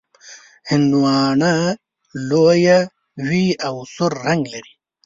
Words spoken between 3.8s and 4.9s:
سور رنګ لري.